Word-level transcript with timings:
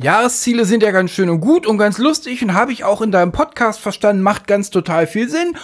Jahresziele 0.00 0.64
sind 0.64 0.84
ja 0.84 0.92
ganz 0.92 1.10
schön 1.10 1.28
und 1.28 1.40
gut 1.40 1.66
und 1.66 1.76
ganz 1.76 1.98
lustig 1.98 2.42
und 2.42 2.54
habe 2.54 2.72
ich 2.72 2.84
auch 2.84 3.02
in 3.02 3.10
deinem 3.10 3.32
Podcast 3.32 3.80
verstanden, 3.80 4.22
macht 4.22 4.46
ganz 4.46 4.70
total 4.70 5.08
viel 5.08 5.28
Sinn. 5.28 5.56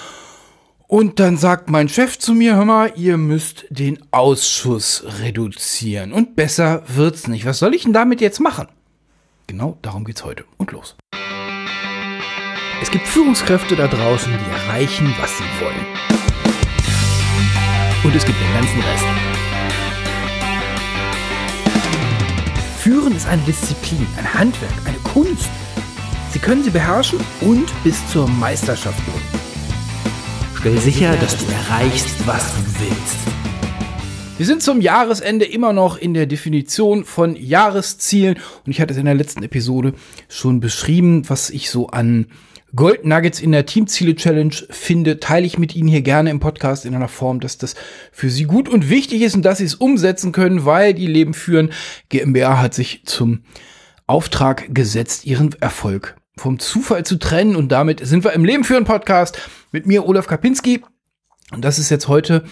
Und 0.89 1.21
dann 1.21 1.37
sagt 1.37 1.71
mein 1.71 1.89
Chef 1.89 2.19
zu 2.19 2.35
mir, 2.35 2.57
hör 2.57 2.65
mal, 2.65 2.93
ihr 2.97 3.17
müsst 3.17 3.65
den 3.71 4.01
Ausschuss 4.11 5.05
reduzieren. 5.21 6.13
Und 6.13 6.35
besser 6.35 6.83
wird's 6.89 7.29
nicht. 7.29 7.47
Was 7.47 7.61
soll 7.61 7.75
ich 7.75 7.85
denn 7.85 7.93
damit 7.93 8.21
jetzt 8.21 8.41
machen? 8.41 8.67
Genau 9.47 9.79
darum 9.83 10.05
geht's 10.05 10.25
heute. 10.25 10.45
Und 10.57 10.73
los. 10.73 10.97
Es 12.83 12.91
gibt 12.91 13.07
Führungskräfte 13.07 13.77
da 13.77 13.87
draußen, 13.87 14.33
die 14.33 14.51
erreichen, 14.51 15.15
was 15.21 15.39
sie 15.39 15.45
wollen. 15.61 15.87
Und 18.03 18.15
es 18.15 18.27
gibt 18.27 18.39
den 18.41 18.53
ganzen 18.53 18.81
Rest. 18.81 19.24
Führen 23.15 23.17
ist 23.17 23.27
eine 23.27 23.43
Disziplin, 23.43 24.07
ein 24.17 24.35
Handwerk, 24.35 24.73
eine 24.85 24.99
Kunst. 24.99 25.49
Sie 26.33 26.39
können 26.39 26.65
sie 26.65 26.71
beherrschen 26.71 27.21
und 27.41 27.67
bis 27.85 28.07
zur 28.09 28.29
Meisterschaft 28.29 28.99
bringen. 29.05 29.45
Stell 30.59 30.79
sicher, 30.79 31.17
dass 31.17 31.37
du 31.37 31.45
erreichst, 31.53 32.27
was 32.27 32.53
du 32.55 32.81
willst. 32.81 33.17
Wir 34.37 34.47
sind 34.47 34.63
zum 34.63 34.81
Jahresende 34.81 35.45
immer 35.45 35.73
noch 35.73 35.97
in 35.97 36.13
der 36.15 36.27
Definition 36.27 37.05
von 37.05 37.37
Jahreszielen 37.37 38.37
und 38.67 38.73
ich 38.73 38.81
hatte 38.81 38.93
es 38.93 38.99
in 38.99 39.05
der 39.05 39.15
letzten 39.15 39.45
Episode 39.45 39.95
schon 40.29 40.59
beschrieben, 40.59 41.29
was 41.29 41.51
ich 41.51 41.71
so 41.71 41.89
an 41.89 42.27
Gold 42.75 43.05
Nuggets 43.05 43.41
in 43.41 43.53
der 43.53 43.67
Teamziele 43.67 44.17
Challenge 44.17 44.55
finde, 44.71 45.21
teile 45.21 45.47
ich 45.47 45.59
mit 45.59 45.77
Ihnen 45.77 45.89
hier 45.89 46.03
gerne 46.03 46.31
im 46.31 46.41
Podcast 46.41 46.87
in 46.87 46.95
einer 46.95 47.09
Form, 47.09 47.41
dass 47.41 47.59
das 47.59 47.75
für 48.11 48.31
Sie 48.31 48.45
gut 48.45 48.69
und 48.69 48.91
wichtig 48.91 49.23
ist 49.23 49.35
und 49.35 49.43
dass 49.43 49.59
Sie 49.59 49.65
es 49.65 49.75
umsetzen 49.75 50.33
können, 50.33 50.65
weil 50.65 50.95
die 50.95 51.07
Leben 51.07 51.35
führen. 51.35 51.73
GmbH 52.09 52.61
hat 52.61 52.75
sich 52.75 53.03
zum 53.05 53.45
Auftrag 54.07 54.75
gesetzt, 54.75 55.25
ihren 55.25 55.55
Erfolg 55.61 56.17
vom 56.37 56.59
Zufall 56.59 57.05
zu 57.05 57.17
trennen 57.17 57.55
und 57.55 57.71
damit 57.71 58.05
sind 58.05 58.25
wir 58.25 58.33
im 58.33 58.45
Leben 58.45 58.65
führen 58.65 58.85
Podcast 58.85 59.39
mit 59.71 59.87
mir 59.87 60.07
Olaf 60.07 60.27
Kapinski 60.27 60.83
und 61.53 61.65
das 61.65 61.79
ist 61.79 61.91
jetzt 61.91 62.09
heute 62.09 62.45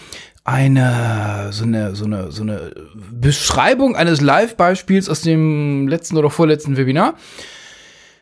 eine 0.45 1.49
so 1.51 1.63
eine 1.63 1.95
so 1.95 2.05
eine 2.05 2.31
so 2.31 2.43
eine 2.43 2.73
Beschreibung 3.11 3.95
eines 3.95 4.21
Live-Beispiels 4.21 5.09
aus 5.09 5.21
dem 5.21 5.87
letzten 5.87 6.17
oder 6.17 6.29
vorletzten 6.29 6.77
Webinar. 6.77 7.15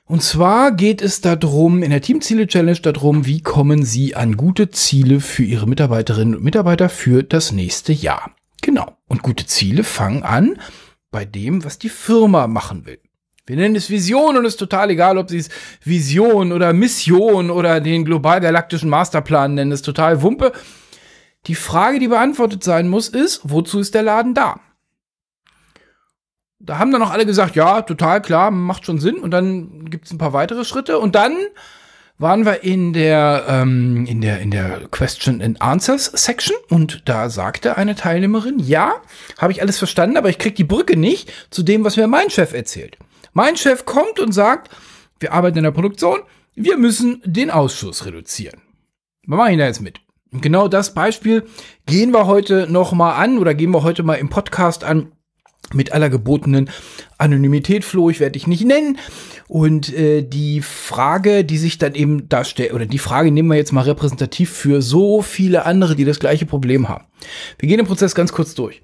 Und 0.06 0.24
zwar 0.24 0.74
geht 0.74 1.02
es 1.02 1.22
darum, 1.22 1.84
in 1.84 1.92
der 1.92 2.02
Teamziele-Challenge 2.02 2.80
darum, 2.82 3.26
wie 3.26 3.42
kommen 3.42 3.86
Sie 3.86 4.16
an 4.16 4.36
gute 4.36 4.70
Ziele 4.70 5.22
für 5.22 5.44
Ihre 5.44 5.68
Mitarbeiterinnen 5.68 6.36
und 6.36 6.44
Mitarbeiter 6.44 6.90
für 6.90 7.24
das 7.24 7.52
nächste 7.52 7.94
Jahr. 7.94 8.32
Genau. 8.62 8.98
Und 9.08 9.24
gute 9.24 9.46
Ziele 9.46 9.84
fangen 9.84 10.24
an 10.24 10.60
bei 11.12 11.26
dem, 11.26 11.64
was 11.64 11.80
die 11.80 11.90
Firma 11.90 12.48
machen 12.48 12.86
will. 12.86 13.00
Wir 13.46 13.56
nennen 13.56 13.76
es 13.76 13.90
Vision 13.90 14.38
und 14.38 14.46
es 14.46 14.54
ist 14.54 14.60
total 14.60 14.92
egal, 14.92 15.18
ob 15.18 15.30
Sie 15.30 15.38
es 15.38 15.50
Vision 15.84 16.52
oder 16.52 16.74
Mission 16.74 17.50
oder 17.50 17.82
den 17.82 18.06
global-galaktischen 18.06 18.90
Masterplan 18.90 19.56
nennen, 19.56 19.72
ist 19.72 19.82
total 19.82 20.22
Wumpe. 20.22 20.54
Die 21.48 21.56
Frage, 21.56 22.00
die 22.00 22.08
beantwortet 22.08 22.64
sein 22.64 22.88
muss, 22.88 23.10
ist, 23.10 23.42
wozu 23.44 23.80
ist 23.80 23.96
der 23.96 24.04
Laden 24.04 24.36
da? 24.36 24.60
Da 26.64 26.78
haben 26.78 26.92
dann 26.92 27.02
auch 27.02 27.12
alle 27.12 27.26
gesagt, 27.26 27.56
ja, 27.56 27.82
total 27.82 28.22
klar, 28.22 28.52
macht 28.52 28.86
schon 28.86 29.00
Sinn. 29.00 29.18
Und 29.18 29.32
dann 29.32 29.90
gibt's 29.90 30.12
ein 30.12 30.18
paar 30.18 30.34
weitere 30.34 30.66
Schritte. 30.66 31.00
Und 31.00 31.16
dann 31.16 31.36
waren 32.22 32.46
wir 32.46 32.64
in 32.64 32.94
der, 32.94 33.46
ähm, 33.48 34.06
in 34.06 34.22
der, 34.22 34.40
in 34.42 34.52
der 34.52 34.88
Question 34.92 35.42
and 35.42 35.62
Answers 35.62 36.06
Section 36.06 36.56
und 36.70 37.02
da 37.10 37.30
sagte 37.30 37.78
eine 37.78 37.96
Teilnehmerin, 37.96 38.60
ja, 38.60 38.94
habe 39.40 39.52
ich 39.52 39.62
alles 39.62 39.80
verstanden, 39.80 40.18
aber 40.18 40.30
ich 40.30 40.38
krieg 40.38 40.56
die 40.56 40.64
Brücke 40.64 40.98
nicht 40.98 41.34
zu 41.50 41.64
dem, 41.64 41.84
was 41.84 41.98
mir 41.98 42.06
mein 42.06 42.30
Chef 42.30 42.54
erzählt. 42.54 42.98
Mein 43.34 43.58
Chef 43.58 43.86
kommt 43.86 44.20
und 44.20 44.34
sagt, 44.34 44.70
wir 45.20 45.34
arbeiten 45.34 45.58
in 45.58 45.64
der 45.64 45.72
Produktion, 45.72 46.20
wir 46.54 46.78
müssen 46.78 47.24
den 47.26 47.50
Ausschuss 47.50 48.06
reduzieren. 48.06 48.62
Was 49.26 49.38
mache 49.38 49.52
ich 49.52 49.58
da 49.58 49.66
jetzt 49.66 49.82
mit? 49.82 50.00
Und 50.32 50.42
genau 50.42 50.68
das 50.68 50.94
Beispiel 50.94 51.46
gehen 51.88 52.12
wir 52.12 52.28
heute 52.28 52.72
noch 52.72 52.94
mal 52.94 53.16
an 53.16 53.40
oder 53.40 53.56
gehen 53.56 53.72
wir 53.72 53.84
heute 53.84 54.04
mal 54.04 54.16
im 54.16 54.30
Podcast 54.30 54.84
an, 54.84 55.12
mit 55.74 55.92
aller 55.92 56.10
gebotenen 56.10 56.70
Anonymität, 57.18 57.84
Flo, 57.86 58.10
ich 58.10 58.20
werde 58.20 58.34
dich 58.34 58.48
nicht 58.48 58.66
nennen. 58.66 58.98
Und 59.48 59.94
äh, 59.94 60.22
die 60.22 60.62
Frage, 60.62 61.44
die 61.44 61.58
sich 61.58 61.78
dann 61.78 61.96
eben 61.96 62.30
darstellt, 62.30 62.74
oder 62.74 62.86
die 62.86 62.98
Frage 62.98 63.32
nehmen 63.32 63.50
wir 63.50 63.58
jetzt 63.58 63.72
mal 63.74 63.82
repräsentativ 63.82 64.50
für 64.50 64.82
so 64.82 65.22
viele 65.22 65.66
andere, 65.66 65.96
die 65.96 66.06
das 66.06 66.20
gleiche 66.20 66.46
Problem 66.46 66.90
haben. 66.90 67.06
Wir 67.60 67.68
gehen 67.68 67.78
den 67.78 67.88
Prozess 67.88 68.16
ganz 68.16 68.32
kurz 68.32 68.56
durch. 68.56 68.82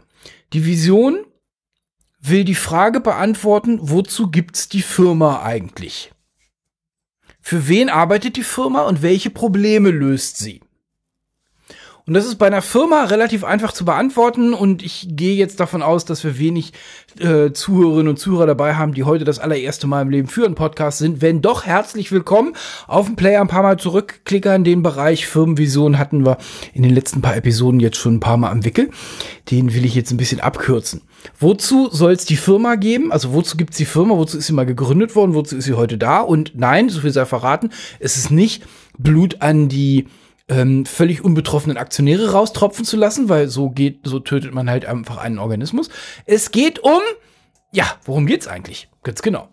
Die 0.54 0.66
Vision 0.66 1.26
will 2.20 2.44
die 2.44 2.56
Frage 2.56 3.00
beantworten, 3.00 3.80
wozu 3.82 4.30
gibt's 4.30 4.70
die 4.70 4.82
Firma 4.82 5.42
eigentlich? 5.42 6.12
Für 7.42 7.68
wen 7.70 7.90
arbeitet 7.90 8.36
die 8.36 8.44
Firma 8.44 8.82
und 8.82 9.02
welche 9.02 9.30
Probleme 9.30 9.90
löst 9.90 10.38
sie? 10.38 10.62
Und 12.08 12.14
das 12.14 12.26
ist 12.26 12.38
bei 12.38 12.48
einer 12.48 12.62
Firma 12.62 13.04
relativ 13.04 13.44
einfach 13.44 13.74
zu 13.74 13.84
beantworten 13.84 14.54
und 14.54 14.82
ich 14.82 15.10
gehe 15.12 15.36
jetzt 15.36 15.60
davon 15.60 15.82
aus, 15.82 16.06
dass 16.06 16.24
wir 16.24 16.40
wenig 16.40 16.72
äh, 17.20 17.52
Zuhörerinnen 17.52 18.08
und 18.08 18.18
Zuhörer 18.18 18.46
dabei 18.46 18.76
haben, 18.76 18.94
die 18.94 19.04
heute 19.04 19.26
das 19.26 19.40
allererste 19.40 19.88
Mal 19.88 20.04
im 20.04 20.10
Leben 20.10 20.30
führen 20.30 20.56
Podcast 20.56 21.00
sind. 21.00 21.22
Wenn 21.22 21.42
doch, 21.42 21.66
herzlich 21.66 22.14
willkommen. 22.14 22.56
Auf 22.88 23.08
dem 23.08 23.18
Player 23.18 23.42
ein 23.42 23.50
paar 23.50 23.62
Mal 23.62 23.78
zurückklickern. 23.78 24.64
Den 24.64 24.84
Bereich 24.84 25.28
Firmenvision 25.28 25.98
hatten 25.98 26.26
wir 26.26 26.38
in 26.74 26.84
den 26.84 26.96
letzten 26.96 27.22
paar 27.22 27.36
Episoden 27.36 27.82
jetzt 27.82 27.98
schon 27.98 28.16
ein 28.16 28.20
paar 28.22 28.38
Mal 28.38 28.52
am 28.52 28.64
Wickel. 28.64 28.90
Den 29.52 29.74
will 29.74 29.84
ich 29.84 29.94
jetzt 29.94 30.12
ein 30.12 30.18
bisschen 30.18 30.40
abkürzen. 30.40 31.02
Wozu 31.42 31.90
soll 31.92 32.14
es 32.14 32.24
die 32.24 32.38
Firma 32.38 32.76
geben? 32.76 33.12
Also 33.12 33.34
wozu 33.34 33.58
gibt 33.58 33.72
es 33.72 33.78
die 33.78 33.86
Firma? 33.86 34.16
Wozu 34.16 34.38
ist 34.38 34.48
sie 34.48 34.54
mal 34.54 34.66
gegründet 34.66 35.14
worden? 35.18 35.34
Wozu 35.34 35.58
ist 35.58 35.66
sie 35.66 35.74
heute 35.74 35.98
da? 35.98 36.22
Und 36.22 36.54
nein, 36.56 36.88
so 36.88 37.02
viel 37.02 37.12
sei 37.12 37.26
verraten, 37.26 37.72
es 38.00 38.16
ist 38.16 38.32
nicht 38.32 38.64
Blut 38.98 39.42
an 39.42 39.68
die 39.68 40.08
ähm, 40.50 40.86
völlig 40.86 41.24
unbetroffenen 41.24 41.78
Aktionäre 41.78 42.32
raustropfen 42.32 42.86
zu 42.86 42.98
lassen, 42.98 43.30
weil 43.30 43.50
so 43.50 43.70
geht, 43.70 44.02
so 44.04 44.20
tötet 44.20 44.54
man 44.54 44.70
halt 44.70 44.86
einfach 44.86 45.18
einen 45.18 45.40
Organismus. 45.40 45.90
Es 46.26 46.52
geht 46.52 46.80
um, 46.80 47.02
ja, 47.72 47.86
worum 48.06 48.26
geht's 48.26 48.48
eigentlich? 48.48 48.90
Ganz 49.04 49.22
genau. 49.22 49.50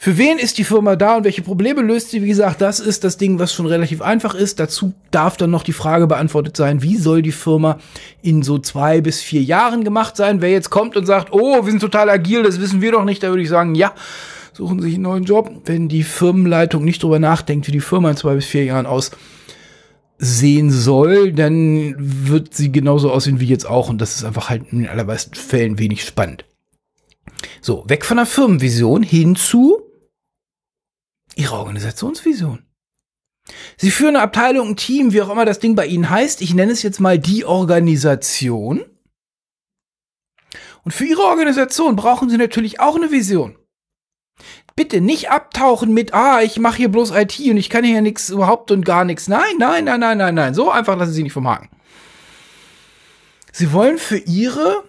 Für 0.00 0.16
wen 0.16 0.38
ist 0.38 0.58
die 0.58 0.64
Firma 0.64 0.94
da 0.94 1.16
und 1.16 1.24
welche 1.24 1.42
Probleme 1.42 1.82
löst 1.82 2.10
sie? 2.10 2.22
Wie 2.22 2.28
gesagt, 2.28 2.60
das 2.60 2.78
ist 2.78 3.02
das 3.02 3.16
Ding, 3.16 3.40
was 3.40 3.52
schon 3.52 3.66
relativ 3.66 4.00
einfach 4.00 4.36
ist. 4.36 4.60
Dazu 4.60 4.94
darf 5.10 5.36
dann 5.36 5.50
noch 5.50 5.64
die 5.64 5.72
Frage 5.72 6.06
beantwortet 6.06 6.56
sein, 6.56 6.82
wie 6.82 6.96
soll 6.96 7.20
die 7.20 7.32
Firma 7.32 7.78
in 8.22 8.44
so 8.44 8.60
zwei 8.60 9.00
bis 9.00 9.20
vier 9.22 9.42
Jahren 9.42 9.82
gemacht 9.82 10.16
sein? 10.16 10.40
Wer 10.40 10.50
jetzt 10.50 10.70
kommt 10.70 10.96
und 10.96 11.04
sagt, 11.04 11.32
oh, 11.32 11.64
wir 11.64 11.70
sind 11.72 11.80
total 11.80 12.10
agil, 12.10 12.44
das 12.44 12.60
wissen 12.60 12.80
wir 12.80 12.92
doch 12.92 13.04
nicht, 13.04 13.24
da 13.24 13.30
würde 13.30 13.42
ich 13.42 13.48
sagen, 13.48 13.74
ja, 13.74 13.92
suchen 14.52 14.78
Sie 14.78 14.86
sich 14.86 14.94
einen 14.94 15.02
neuen 15.02 15.24
Job. 15.24 15.50
Wenn 15.64 15.88
die 15.88 16.04
Firmenleitung 16.04 16.84
nicht 16.84 17.02
drüber 17.02 17.18
nachdenkt, 17.18 17.66
wie 17.66 17.72
die 17.72 17.80
Firma 17.80 18.10
in 18.10 18.16
zwei 18.16 18.36
bis 18.36 18.46
vier 18.46 18.64
Jahren 18.64 18.86
aus 18.86 19.10
sehen 20.18 20.70
soll, 20.70 21.32
dann 21.32 21.94
wird 21.98 22.52
sie 22.52 22.72
genauso 22.72 23.12
aussehen 23.12 23.40
wie 23.40 23.46
jetzt 23.46 23.66
auch. 23.66 23.88
Und 23.88 23.98
das 23.98 24.16
ist 24.16 24.24
einfach 24.24 24.50
halt 24.50 24.72
in 24.72 24.80
den 24.80 24.88
allermeisten 24.88 25.34
Fällen 25.34 25.78
wenig 25.78 26.04
spannend. 26.04 26.44
So, 27.60 27.84
weg 27.88 28.04
von 28.04 28.16
der 28.16 28.26
Firmenvision 28.26 29.02
hin 29.02 29.36
zu 29.36 29.80
ihrer 31.36 31.60
Organisationsvision. 31.60 32.64
Sie 33.76 33.90
führen 33.90 34.16
eine 34.16 34.24
Abteilung, 34.24 34.70
ein 34.70 34.76
Team, 34.76 35.12
wie 35.12 35.22
auch 35.22 35.30
immer 35.30 35.44
das 35.44 35.60
Ding 35.60 35.74
bei 35.74 35.86
Ihnen 35.86 36.10
heißt. 36.10 36.42
Ich 36.42 36.52
nenne 36.52 36.72
es 36.72 36.82
jetzt 36.82 37.00
mal 37.00 37.18
die 37.18 37.44
Organisation. 37.44 38.84
Und 40.84 40.92
für 40.92 41.04
Ihre 41.04 41.22
Organisation 41.22 41.96
brauchen 41.96 42.28
Sie 42.28 42.36
natürlich 42.36 42.80
auch 42.80 42.96
eine 42.96 43.10
Vision 43.10 43.56
bitte 44.78 45.00
nicht 45.00 45.28
abtauchen 45.28 45.92
mit, 45.92 46.14
ah, 46.14 46.40
ich 46.40 46.60
mache 46.60 46.76
hier 46.76 46.88
bloß 46.88 47.10
IT 47.10 47.40
und 47.40 47.56
ich 47.56 47.68
kann 47.68 47.82
hier 47.82 48.00
nichts 48.00 48.30
überhaupt 48.30 48.70
und 48.70 48.84
gar 48.84 49.04
nichts. 49.04 49.26
Nein, 49.26 49.56
nein, 49.58 49.84
nein, 49.84 49.98
nein, 49.98 50.18
nein, 50.18 50.34
nein. 50.36 50.54
So 50.54 50.70
einfach 50.70 50.96
lassen 50.96 51.12
Sie 51.12 51.24
nicht 51.24 51.32
vom 51.32 51.48
Haken. 51.48 51.68
Sie 53.50 53.72
wollen 53.72 53.98
für 53.98 54.18
Ihre 54.18 54.84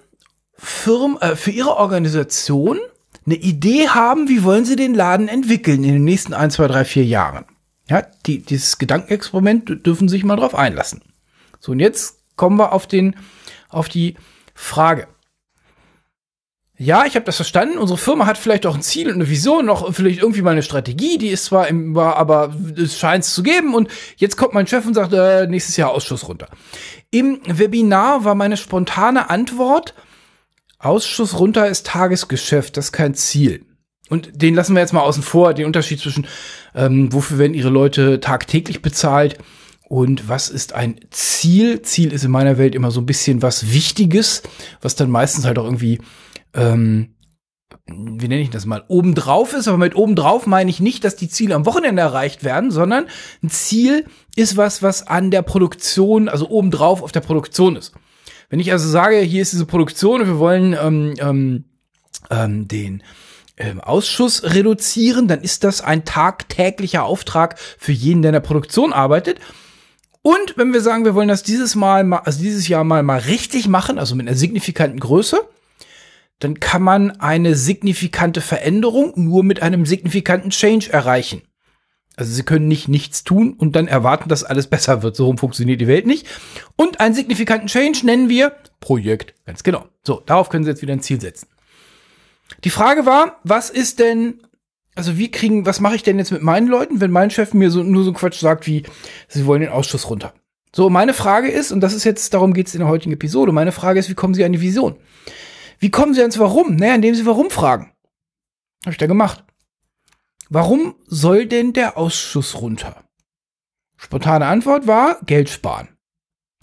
Firma, 0.54 1.20
äh, 1.22 1.36
für 1.36 1.50
Ihre 1.50 1.76
Organisation 1.76 2.78
eine 3.26 3.34
Idee 3.34 3.88
haben, 3.88 4.30
wie 4.30 4.44
wollen 4.44 4.64
Sie 4.64 4.76
den 4.76 4.94
Laden 4.94 5.28
entwickeln 5.28 5.84
in 5.84 5.94
den 5.94 6.04
nächsten 6.04 6.36
ein, 6.36 6.52
zwei, 6.52 6.68
drei, 6.68 6.86
vier 6.86 7.04
Jahren. 7.04 7.46
Ja, 7.90 8.04
die, 8.28 8.44
dieses 8.44 8.78
Gedankenexperiment 8.78 9.88
dürfen 9.88 10.08
Sie 10.08 10.18
sich 10.18 10.24
mal 10.24 10.36
drauf 10.36 10.54
einlassen. 10.54 11.02
So, 11.60 11.72
und 11.72 11.80
jetzt 11.80 12.19
kommen 12.36 12.60
wir 12.60 12.74
auf 12.74 12.86
den, 12.86 13.16
auf 13.69 13.90
die 13.90 14.18
Frage 14.54 15.08
ja, 16.81 17.06
ich 17.06 17.16
habe 17.16 17.26
das 17.26 17.36
verstanden. 17.36 17.78
Unsere 17.78 17.98
Firma 17.98 18.26
hat 18.26 18.38
vielleicht 18.38 18.66
auch 18.66 18.74
ein 18.74 18.81
Ziel 18.81 19.10
und 19.10 19.16
eine 19.16 19.30
Vision, 19.30 19.66
noch 19.66 19.94
vielleicht 19.94 20.22
irgendwie 20.22 20.42
mal 20.42 20.52
eine 20.52 20.64
Strategie, 20.64 21.18
die 21.18 21.28
ist 21.28 21.46
zwar 21.46 21.68
im, 21.68 21.98
aber 21.98 22.56
es 22.78 22.98
scheint 22.98 23.26
es 23.26 23.34
zu 23.34 23.44
geben. 23.44 23.76
Und 23.76 23.90
jetzt 24.16 24.38
kommt 24.38 24.54
mein 24.54 24.66
Chef 24.66 24.86
und 24.86 24.94
sagt, 24.94 25.12
äh, 25.12 25.46
nächstes 25.48 25.76
Jahr 25.76 25.92
Ausschuss 25.92 26.30
runter. 26.30 26.48
Im 27.12 27.42
Webinar 27.46 28.24
war 28.24 28.34
meine 28.34 28.56
spontane 28.56 29.30
Antwort, 29.30 29.94
Ausschuss 30.78 31.38
runter 31.38 31.68
ist 31.68 31.86
Tagesgeschäft, 31.86 32.78
das 32.78 32.86
ist 32.86 32.92
kein 32.94 33.14
Ziel. 33.14 33.66
Und 34.10 34.42
den 34.42 34.56
lassen 34.56 34.74
wir 34.74 34.80
jetzt 34.80 34.94
mal 34.94 35.02
außen 35.02 35.22
vor, 35.22 35.54
den 35.54 35.66
Unterschied 35.66 36.00
zwischen, 36.00 36.28
ähm, 36.74 37.12
wofür 37.12 37.40
werden 37.40 37.56
ihre 37.56 37.70
Leute 37.70 38.22
tagtäglich 38.22 38.82
bezahlt 38.82 39.38
und 39.90 40.30
was 40.30 40.50
ist 40.50 40.74
ein 40.74 41.00
Ziel? 41.10 41.82
Ziel 41.82 42.14
ist 42.14 42.24
in 42.24 42.32
meiner 42.32 42.58
Welt 42.58 42.74
immer 42.74 42.92
so 42.92 43.02
ein 43.02 43.06
bisschen 43.06 43.42
was 43.42 43.74
Wichtiges, 43.74 44.44
was 44.82 44.96
dann 44.96 45.10
meistens 45.10 45.46
halt 45.46 45.58
auch 45.58 45.66
irgendwie 45.66 46.00
ähm, 46.54 47.16
wie 47.86 48.28
nenne 48.28 48.42
ich 48.42 48.50
das 48.50 48.66
mal, 48.66 48.84
obendrauf 48.88 49.54
ist, 49.54 49.68
aber 49.68 49.78
mit 49.78 49.96
obendrauf 49.96 50.46
meine 50.46 50.69
ich 50.69 50.80
nicht, 50.80 51.04
dass 51.04 51.16
die 51.16 51.30
Ziele 51.30 51.56
am 51.56 51.66
Wochenende 51.66 52.01
erreicht 52.01 52.44
werden, 52.44 52.72
sondern 52.72 53.07
ein 53.44 53.50
Ziel 53.50 54.06
ist 54.36 54.57
was, 54.57 54.84
was 54.84 55.07
an 55.07 55.31
der 55.31 55.42
Produktion, 55.42 56.30
also 56.30 56.50
obendrauf 56.50 57.01
auf 57.01 57.12
der 57.12 57.22
Produktion 57.22 57.75
ist. 57.75 57.94
Wenn 58.50 58.60
ich 58.60 58.72
also 58.72 58.90
sage, 58.90 59.19
hier 59.19 59.42
ist 59.42 59.54
diese 59.54 59.66
Produktion 59.66 60.22
und 60.22 60.28
wir 60.28 60.40
wollen 60.40 60.75
ähm, 60.80 61.13
ähm, 61.19 61.66
ähm, 62.30 62.68
den 62.68 63.04
ähm, 63.57 63.80
Ausschuss 63.81 64.44
reduzieren, 64.44 65.28
dann 65.28 65.42
ist 65.42 65.63
das 65.63 65.81
ein 65.81 66.06
tagtäglicher 66.06 67.04
Auftrag 67.04 67.60
für 67.60 67.92
jeden, 67.92 68.22
der 68.22 68.30
in 68.30 68.34
der 68.34 68.40
Produktion 68.40 68.94
arbeitet. 68.94 69.40
Und 70.22 70.57
wenn 70.57 70.74
wir 70.74 70.81
sagen, 70.81 71.06
wir 71.06 71.16
wollen 71.16 71.28
das 71.28 71.44
dieses 71.44 71.75
Mal, 71.75 72.12
also 72.13 72.42
dieses 72.42 72.68
Jahr 72.68 72.84
mal 72.84 73.04
mal 73.04 73.19
richtig 73.19 73.68
machen, 73.68 74.00
also 74.00 74.16
mit 74.16 74.28
einer 74.28 74.38
signifikanten 74.38 75.00
Größe, 75.00 75.42
dann 76.39 76.59
kann 76.59 76.81
man 76.81 77.12
eine 77.19 77.56
signifikante 77.56 78.41
Veränderung 78.41 79.13
nur 79.15 79.44
mit 79.44 79.62
einem 79.62 79.86
signifikanten 79.86 80.51
Change 80.51 80.91
erreichen. 80.91 81.41
Also 82.15 82.33
sie 82.33 82.44
können 82.44 82.68
nicht 82.68 82.89
nichts 82.89 83.24
tun 83.24 83.53
und 83.53 83.77
dann 83.77 83.88
erwarten, 83.88 84.27
dass 84.27 84.44
alles 84.44 84.68
besser 84.68 85.03
wird. 85.03 85.15
So 85.15 85.27
rum 85.27 85.38
funktioniert 85.38 85.80
die 85.80 85.88
Welt 85.88 86.06
nicht. 86.06 86.27
Und 86.75 87.00
einen 87.00 87.15
signifikanten 87.15 87.68
Change 87.68 88.06
nennen 88.06 88.27
wir 88.27 88.53
Projekt. 88.81 89.36
Ganz 89.45 89.63
genau. 89.63 89.86
So, 90.03 90.21
darauf 90.25 90.50
können 90.50 90.63
Sie 90.63 90.69
jetzt 90.69 90.81
wieder 90.81 90.94
ein 90.94 91.01
Ziel 91.01 91.21
setzen. 91.21 91.47
Die 92.63 92.69
Frage 92.69 93.06
war, 93.06 93.39
was 93.44 93.69
ist 93.69 94.00
denn, 94.00 94.41
also 94.95 95.18
wie 95.18 95.31
kriegen, 95.31 95.65
was 95.65 95.80
mache 95.80 95.95
ich 95.95 96.03
denn 96.03 96.19
jetzt 96.19 96.31
mit 96.31 96.41
meinen 96.41 96.68
Leuten, 96.68 97.00
wenn 97.00 97.12
mein 97.12 97.31
Chef 97.31 97.53
mir 97.53 97.71
so 97.71 97.83
nur 97.83 98.03
so 98.03 98.12
Quatsch 98.12 98.39
sagt 98.39 98.68
wie, 98.68 98.83
sie 99.27 99.45
wollen 99.45 99.62
den 99.62 99.69
Ausschuss 99.69 100.09
runter. 100.09 100.33
So, 100.75 100.89
meine 100.89 101.13
Frage 101.13 101.50
ist, 101.50 101.71
und 101.71 101.81
das 101.81 101.94
ist 101.94 102.03
jetzt, 102.03 102.33
darum 102.33 102.53
geht 102.53 102.68
es 102.68 102.75
in 102.75 102.80
der 102.80 102.89
heutigen 102.89 103.13
Episode, 103.13 103.51
meine 103.51 103.71
Frage 103.71 104.00
ist, 104.00 104.09
wie 104.09 104.13
kommen 104.13 104.33
Sie 104.33 104.44
an 104.44 104.51
die 104.51 104.62
Vision? 104.62 104.97
Wie 105.80 105.90
kommen 105.90 106.14
Sie 106.14 106.22
ans 106.22 106.40
Warum? 106.40 106.76
Naja, 106.76 106.96
indem 106.96 107.16
Sie 107.16 107.26
Warum 107.26 107.50
fragen. 107.50 107.92
Habe 108.86 108.92
ich 108.92 108.98
da 108.98 109.08
gemacht. 109.08 109.44
Warum 110.50 110.96
soll 111.06 111.46
denn 111.46 111.74
der 111.74 111.98
Ausschuss 111.98 112.62
runter? 112.62 113.04
Spontane 113.98 114.46
Antwort 114.46 114.88
war 114.88 115.20
Geld 115.26 115.50
sparen. 115.50 115.90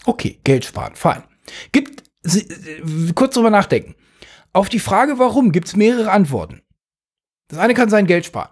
Okay, 0.05 0.39
Geld 0.43 0.65
sparen, 0.65 0.95
fein. 0.95 1.23
Gibt, 1.71 2.03
Sie, 2.21 2.47
kurz 3.15 3.35
drüber 3.35 3.49
nachdenken. 3.49 3.95
Auf 4.53 4.69
die 4.69 4.79
Frage 4.79 5.19
warum 5.19 5.51
gibt 5.51 5.67
es 5.67 5.75
mehrere 5.75 6.11
Antworten. 6.11 6.61
Das 7.47 7.59
eine 7.59 7.73
kann 7.73 7.89
sein 7.89 8.07
Geld 8.07 8.25
sparen. 8.25 8.49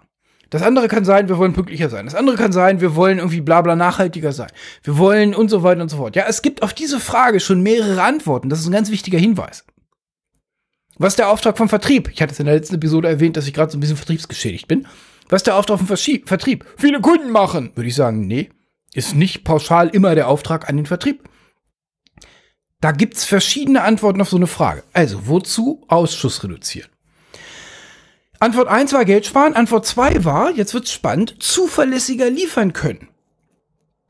Das 0.50 0.62
andere 0.62 0.86
kann 0.86 1.04
sein, 1.04 1.28
wir 1.28 1.38
wollen 1.38 1.52
pünktlicher 1.52 1.90
sein. 1.90 2.06
Das 2.06 2.14
andere 2.14 2.36
kann 2.36 2.52
sein, 2.52 2.80
wir 2.80 2.94
wollen 2.94 3.18
irgendwie 3.18 3.40
blabla 3.40 3.74
nachhaltiger 3.74 4.32
sein. 4.32 4.50
Wir 4.84 4.96
wollen 4.96 5.34
und 5.34 5.48
so 5.48 5.64
weiter 5.64 5.82
und 5.82 5.88
so 5.88 5.96
fort. 5.96 6.14
Ja, 6.14 6.24
es 6.28 6.40
gibt 6.40 6.62
auf 6.62 6.72
diese 6.72 7.00
Frage 7.00 7.40
schon 7.40 7.62
mehrere 7.62 8.02
Antworten. 8.02 8.48
Das 8.48 8.60
ist 8.60 8.66
ein 8.66 8.72
ganz 8.72 8.90
wichtiger 8.90 9.18
Hinweis. 9.18 9.64
Was 10.98 11.12
ist 11.12 11.18
der 11.18 11.28
Auftrag 11.28 11.58
vom 11.58 11.68
Vertrieb? 11.68 12.10
Ich 12.12 12.22
hatte 12.22 12.32
es 12.32 12.40
in 12.40 12.46
der 12.46 12.54
letzten 12.54 12.76
Episode 12.76 13.08
erwähnt, 13.08 13.36
dass 13.36 13.46
ich 13.46 13.52
gerade 13.52 13.70
so 13.70 13.76
ein 13.76 13.80
bisschen 13.80 13.96
vertriebsgeschädigt 13.96 14.66
bin. 14.66 14.86
Was 15.28 15.40
ist 15.40 15.46
der 15.46 15.56
Auftrag 15.56 15.78
vom 15.78 15.86
Vertrieb? 15.86 16.64
Viele 16.78 17.00
Kunden 17.00 17.30
machen. 17.30 17.70
Würde 17.74 17.88
ich 17.88 17.94
sagen, 17.94 18.26
nee, 18.26 18.48
ist 18.94 19.14
nicht 19.14 19.44
pauschal 19.44 19.88
immer 19.88 20.14
der 20.14 20.28
Auftrag 20.28 20.68
an 20.68 20.76
den 20.76 20.86
Vertrieb. 20.86 21.28
Da 22.80 22.92
gibt's 22.92 23.24
verschiedene 23.24 23.82
Antworten 23.82 24.20
auf 24.20 24.30
so 24.30 24.36
eine 24.36 24.46
Frage. 24.46 24.84
Also, 24.92 25.26
wozu 25.26 25.84
Ausschuss 25.88 26.42
reduzieren? 26.42 26.88
Antwort 28.38 28.68
1 28.68 28.92
war 28.92 29.04
Geld 29.04 29.26
sparen. 29.26 29.54
Antwort 29.54 29.86
2 29.86 30.24
war, 30.24 30.50
jetzt 30.52 30.74
wird's 30.74 30.92
spannend, 30.92 31.36
zuverlässiger 31.40 32.30
liefern 32.30 32.72
können. 32.72 33.08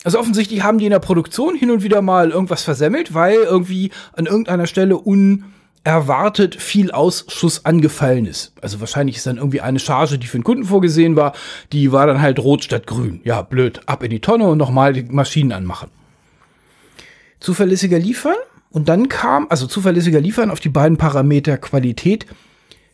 Also 0.05 0.21
offensichtlich 0.21 0.62
haben 0.62 0.79
die 0.79 0.85
in 0.85 0.91
der 0.91 1.00
Produktion 1.00 1.56
hin 1.56 1.71
und 1.71 1.83
wieder 1.83 2.03
mal 2.03 2.31
irgendwas 2.31 2.62
versemmelt, 2.62 3.15
weil 3.15 3.35
irgendwie 3.35 3.91
an 4.12 4.27
irgendeiner 4.27 4.67
Stelle 4.67 4.99
un 5.05 5.44
erwartet 5.87 6.61
viel 6.61 6.91
Ausschuss 6.91 7.65
angefallen 7.65 8.27
ist. 8.27 8.53
Also 8.61 8.81
wahrscheinlich 8.81 9.19
ist 9.19 9.27
dann 9.29 9.37
irgendwie 9.37 9.61
eine 9.61 9.79
Charge, 9.79 10.19
die 10.19 10.27
für 10.27 10.37
den 10.37 10.43
Kunden 10.43 10.65
vorgesehen 10.65 11.15
war, 11.15 11.33
die 11.73 11.93
war 11.93 12.09
dann 12.09 12.21
halt 12.21 12.41
rot 12.41 12.65
statt 12.65 12.88
grün. 12.88 13.21
Ja, 13.23 13.43
blöd. 13.43 13.81
Ab 13.87 14.03
in 14.03 14.11
die 14.11 14.19
Tonne 14.19 14.49
und 14.49 14.59
nochmal 14.59 14.94
die 14.94 15.05
Maschinen 15.05 15.53
anmachen. 15.53 15.88
Zuverlässiger 17.38 18.00
liefern 18.00 18.35
und 18.71 18.88
dann 18.88 19.09
kam, 19.09 19.47
also 19.49 19.69
zuverlässiger 19.69 20.21
liefern 20.21 20.50
auf 20.50 20.59
die 20.59 20.71
beiden 20.71 20.99
Parameter 20.99 21.56
Qualität. 21.56 22.27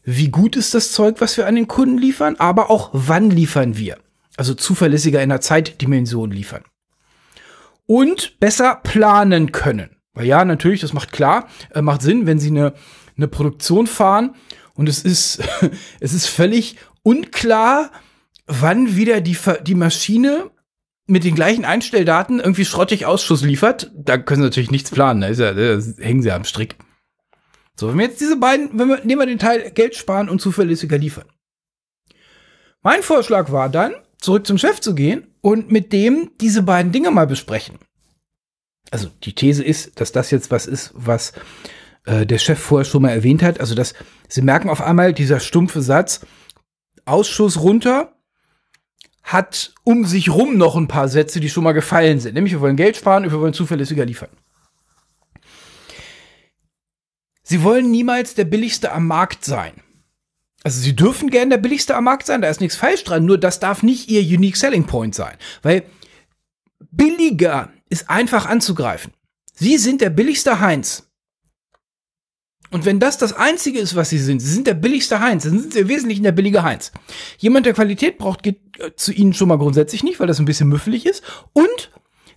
Wie 0.05 0.29
gut 0.29 0.55
ist 0.55 0.75
das 0.75 0.93
Zeug, 0.93 1.17
was 1.21 1.39
wir 1.39 1.47
an 1.47 1.55
den 1.55 1.69
Kunden 1.69 1.97
liefern, 1.97 2.37
aber 2.39 2.69
auch 2.69 2.91
wann 2.93 3.31
liefern 3.31 3.79
wir? 3.79 3.97
Also 4.37 4.53
zuverlässiger 4.53 5.23
in 5.23 5.31
der 5.31 5.41
Zeitdimension 5.41 6.31
liefern. 6.31 6.65
Und 7.87 8.39
besser 8.39 8.81
planen 8.83 9.51
können. 9.51 9.97
Weil 10.15 10.27
ja, 10.27 10.45
natürlich, 10.45 10.81
das 10.81 10.93
macht 10.93 11.13
klar, 11.13 11.49
äh, 11.75 11.83
macht 11.83 12.03
Sinn, 12.03 12.27
wenn 12.27 12.39
sie 12.39 12.51
eine, 12.51 12.75
eine 13.17 13.29
Produktion 13.29 13.87
fahren 13.87 14.35
und 14.75 14.89
es 14.89 15.03
ist, 15.03 15.43
es 16.01 16.13
ist 16.13 16.27
völlig 16.27 16.77
unklar, 17.03 17.91
wann 18.47 18.97
wieder 18.97 19.21
die, 19.21 19.37
die 19.67 19.75
Maschine 19.75 20.51
mit 21.07 21.25
den 21.25 21.35
gleichen 21.35 21.65
Einstelldaten 21.65 22.41
irgendwie 22.41 22.65
schrottig 22.65 23.07
Ausschuss 23.07 23.43
liefert. 23.43 23.91
Da 23.95 24.19
können 24.19 24.43
sie 24.43 24.47
natürlich 24.47 24.71
nichts 24.71 24.91
planen, 24.91 25.21
da, 25.23 25.29
ist 25.29 25.41
ja, 25.41 25.53
da 25.53 25.81
hängen 25.99 26.23
sie 26.23 26.33
am 26.33 26.45
Strick. 26.45 26.77
So, 27.75 27.89
wenn 27.89 27.99
wir 27.99 28.07
jetzt 28.07 28.21
diese 28.21 28.37
beiden, 28.37 28.79
wenn 28.79 28.89
wir, 28.89 29.05
nehmen 29.05 29.21
wir 29.21 29.27
den 29.27 29.39
Teil 29.39 29.71
Geld 29.71 29.97
sparen 29.97 30.29
und 30.29 30.41
zuverlässiger 30.41 30.99
liefern. 30.99 31.25
Mein 32.83 33.03
Vorschlag 33.03 33.51
war 33.51 33.69
dann, 33.69 33.95
zurück 34.19 34.47
zum 34.47 34.59
Chef 34.59 34.81
zu 34.81 34.95
gehen 34.95 35.35
und 35.41 35.73
mit 35.73 35.93
dem 35.93 36.33
diese 36.41 36.63
beiden 36.63 36.93
Dinge 36.93 37.11
mal 37.11 37.27
besprechen 37.27 37.79
also 38.91 39.09
die 39.23 39.35
These 39.35 39.63
ist, 39.63 40.01
dass 40.01 40.13
das 40.13 40.31
jetzt 40.31 40.51
was 40.51 40.67
ist, 40.67 40.93
was 40.95 41.33
äh, 42.05 42.27
der 42.27 42.39
Chef 42.39 42.59
vorher 42.59 42.85
schon 42.85 43.03
mal 43.03 43.11
erwähnt 43.11 43.43
hat. 43.43 43.61
Also, 43.61 43.75
dass 43.75 43.95
sie 44.29 44.43
merken 44.43 44.69
auf 44.69 44.81
einmal, 44.81 45.13
dieser 45.13 45.41
stumpfe 45.41 45.83
Satz, 45.83 46.27
Ausschuss 47.05 47.61
runter, 47.61 48.15
hat 49.23 49.73
um 49.85 50.05
sich 50.05 50.31
rum 50.31 50.57
noch 50.57 50.77
ein 50.77 50.89
paar 50.89 51.09
Sätze, 51.09 51.41
die 51.41 51.49
schon 51.49 51.65
mal 51.65 51.73
gefallen 51.73 52.21
sind. 52.21 52.35
Nämlich, 52.35 52.53
wir 52.53 52.61
wollen 52.61 52.77
Geld 52.77 52.97
sparen 52.97 53.25
und 53.25 53.33
wir 53.33 53.41
wollen 53.41 53.55
zuverlässiger 53.55 54.05
liefern. 54.05 54.31
Sie 57.43 57.63
wollen 57.63 57.91
niemals 57.91 58.35
der 58.35 58.45
billigste 58.45 58.93
am 58.93 59.07
Markt 59.07 59.45
sein. 59.45 59.73
Also 60.65 60.81
sie 60.81 60.95
dürfen 60.95 61.29
gerne 61.31 61.51
der 61.51 61.59
billigste 61.59 61.97
am 61.97 62.05
Markt 62.05 62.27
sein, 62.27 62.41
da 62.41 62.49
ist 62.49 62.61
nichts 62.61 62.77
falsch 62.77 63.03
dran, 63.03 63.25
nur 63.25 63.37
das 63.37 63.59
darf 63.59 63.83
nicht 63.83 64.09
ihr 64.09 64.21
Unique 64.21 64.57
Selling 64.57 64.87
Point 64.87 65.15
sein. 65.15 65.37
Weil 65.63 65.83
billiger 66.93 67.73
ist 67.93 68.11
einfach 68.11 68.47
anzugreifen. 68.47 69.13
Sie 69.55 69.77
sind 69.77 70.01
der 70.01 70.11
billigste 70.11 70.61
Heinz. 70.61 71.09
Und 72.71 72.87
wenn 72.87 72.99
das 72.99 73.19
das 73.19 73.35
Einzige 73.35 73.79
ist, 73.79 73.95
was 73.95 74.09
sie 74.09 74.19
sind, 74.19 74.41
sie 74.41 74.51
sind 74.51 74.67
der 74.67 74.75
billigste 74.75 75.21
Heinz, 75.21 75.45
dann 75.45 75.61
sind 75.61 75.75
sie 75.75 75.81
im 75.81 75.89
Wesentlichen 75.89 76.23
der 76.23 76.33
billige 76.33 76.63
Heinz. 76.63 76.91
Jemand, 77.37 77.67
der 77.67 77.75
Qualität 77.75 78.17
braucht, 78.17 78.43
geht 78.43 78.61
äh, 78.79 78.97
zu 78.97 79.13
ihnen 79.13 79.35
schon 79.35 79.49
mal 79.49 79.59
grundsätzlich 79.59 80.03
nicht, 80.03 80.19
weil 80.19 80.27
das 80.27 80.39
ein 80.39 80.47
bisschen 80.47 80.71
müffelig 80.71 81.05
ist. 81.05 81.23
Und 81.53 81.91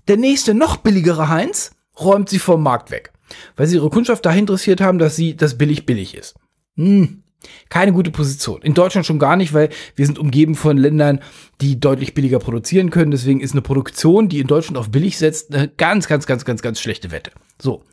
der 0.09 0.17
nächste, 0.17 0.53
noch 0.53 0.75
billigere 0.77 1.29
Heinz 1.29 1.71
räumt 1.97 2.29
sie 2.29 2.39
vom 2.39 2.61
Markt 2.61 2.91
weg. 2.91 3.13
Weil 3.55 3.67
sie 3.67 3.77
ihre 3.77 3.89
Kundschaft 3.89 4.25
dahin 4.25 4.41
interessiert 4.41 4.81
haben, 4.81 4.99
dass 4.99 5.15
sie 5.15 5.37
das 5.37 5.57
billig 5.57 5.85
billig 5.85 6.15
ist. 6.15 6.35
Hm. 6.75 7.23
Keine 7.69 7.93
gute 7.93 8.11
Position. 8.11 8.61
In 8.61 8.73
Deutschland 8.73 9.05
schon 9.05 9.19
gar 9.19 9.35
nicht, 9.35 9.53
weil 9.53 9.69
wir 9.95 10.05
sind 10.05 10.19
umgeben 10.19 10.55
von 10.55 10.77
Ländern, 10.77 11.21
die 11.61 11.79
deutlich 11.79 12.13
billiger 12.13 12.39
produzieren 12.39 12.89
können. 12.89 13.11
Deswegen 13.11 13.41
ist 13.41 13.53
eine 13.53 13.61
Produktion, 13.61 14.29
die 14.29 14.39
in 14.39 14.47
Deutschland 14.47 14.77
auf 14.77 14.89
billig 14.89 15.17
setzt, 15.17 15.53
eine 15.53 15.67
ganz, 15.67 16.07
ganz, 16.07 16.25
ganz, 16.25 16.45
ganz, 16.45 16.61
ganz 16.61 16.79
schlechte 16.79 17.11
Wette. 17.11 17.31
So. 17.61 17.83